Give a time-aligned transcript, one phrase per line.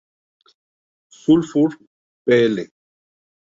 [1.19, 1.77] Sulphur"
[2.25, 2.65] pl.